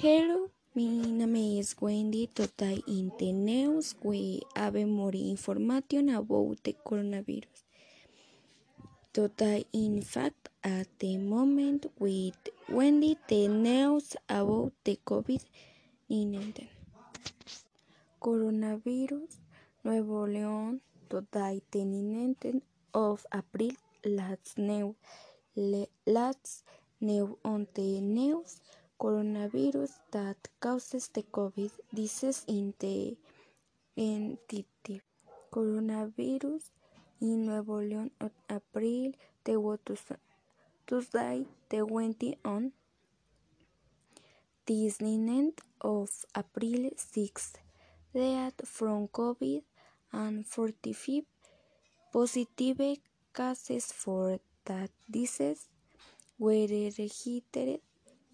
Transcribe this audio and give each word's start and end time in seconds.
Hello, 0.00 0.48
my 0.76 1.10
name 1.10 1.58
is 1.58 1.74
Wendy. 1.80 2.28
Today 2.32 2.80
in 2.86 3.10
the 3.18 3.32
news 3.32 3.96
we 4.00 4.42
have 4.54 4.76
more 4.86 5.10
information 5.10 6.10
about 6.10 6.62
the 6.62 6.76
coronavirus. 6.86 7.64
Today, 9.12 9.64
in 9.72 10.00
fact, 10.02 10.50
at 10.62 10.86
the 11.00 11.16
moment 11.16 11.86
with 11.98 12.38
Wendy, 12.68 13.18
the 13.26 13.48
news 13.48 14.14
about 14.28 14.70
the 14.84 15.00
COVID-19. 15.04 16.68
Coronavirus, 18.22 19.34
Nuevo 19.82 20.28
León, 20.28 20.78
today 21.10 21.60
the 21.72 21.80
19th 21.80 22.62
of 22.94 23.26
April, 23.34 23.72
last 24.04 24.58
news, 24.58 24.94
last 26.06 26.62
news 27.00 27.34
on 27.44 27.66
the 27.74 28.00
news 28.00 28.60
coronavirus 28.98 29.92
that 30.10 30.36
causes 30.60 31.08
the 31.08 31.22
COVID 31.22 31.70
disease 31.94 32.44
in 32.46 32.74
the 32.78 33.16
entity. 33.96 35.00
Coronavirus 35.52 36.70
in 37.20 37.46
Nuevo 37.46 37.80
León 37.80 38.10
on 38.20 38.30
April 38.50 39.12
the 39.44 40.18
Tuesday 40.86 41.46
the 41.68 41.78
20 41.78 42.38
on. 42.44 42.72
9th 44.68 45.60
of 45.80 46.10
April 46.36 46.90
6 46.94 47.52
death 48.12 48.60
from 48.64 49.08
COVID 49.08 49.62
and 50.12 50.46
45 50.46 51.22
positive 52.12 52.98
cases 53.34 53.92
for 53.92 54.38
that 54.66 54.90
disease 55.10 55.68
were 56.38 56.66
registered 56.68 57.80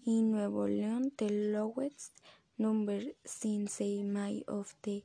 in 0.05 0.31
Nuevo 0.31 0.67
León, 0.67 1.11
the 1.17 1.29
lowest 1.29 2.13
number 2.57 3.01
since 3.25 3.81
May 3.81 4.43
of 4.47 4.73
the 4.83 5.03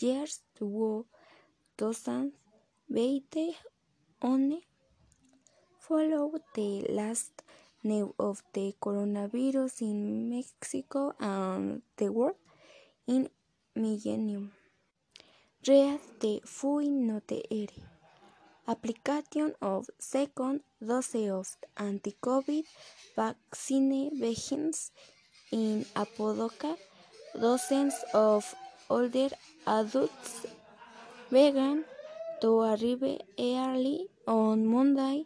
year 0.00 0.26
2020 0.56 3.56
only 4.22 4.66
followed 5.78 6.40
the 6.54 6.86
last 6.88 7.42
news 7.82 8.12
of 8.18 8.42
the 8.54 8.74
coronavirus 8.80 9.82
in 9.82 10.30
Mexico 10.30 11.14
and 11.20 11.82
the 11.96 12.10
world 12.10 12.36
in 13.06 13.28
millennium. 13.74 14.52
Read 15.66 16.00
the 16.20 16.40
fui 16.44 16.88
note 16.88 17.42
application 18.72 19.54
of 19.62 19.88
second 19.98 20.60
dose 20.88 21.14
of 21.38 21.46
anti-COVID 21.78 22.64
vaccine 23.16 24.10
begins 24.20 24.92
in 25.50 25.86
Apodaca. 25.96 26.76
Dozens 27.40 27.94
of 28.12 28.54
older 28.90 29.30
adults 29.66 30.46
began 31.30 31.84
to 32.42 32.50
arrive 32.60 33.20
early 33.38 34.08
on 34.26 34.66
Monday 34.66 35.24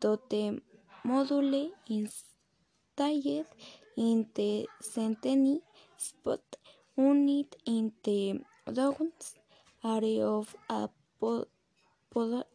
to 0.00 0.18
the 0.28 0.60
module 1.06 1.70
installed 1.88 3.46
in 3.96 4.26
the 4.34 4.68
Centennial 4.80 5.62
Spot 5.96 6.56
unit 6.96 7.56
in 7.64 7.92
the 8.04 8.40
Downs 8.72 9.34
area 9.82 10.26
of 10.26 10.54
Apodaca 10.68 12.51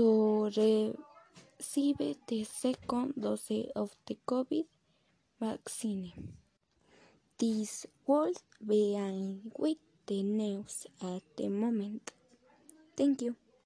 to 0.00 0.48
receive 0.56 1.98
the 2.26 2.40
second 2.44 3.12
dose 3.20 3.52
of 3.76 3.92
the 4.06 4.16
COVID 4.26 4.64
vaccine. 5.38 6.12
This 7.36 7.84
would 8.06 8.40
be 8.66 8.96
with 9.58 9.76
the 10.06 10.22
news 10.22 10.86
at 11.02 11.20
the 11.36 11.48
moment. 11.50 12.12
Thank 12.96 13.20
you. 13.20 13.36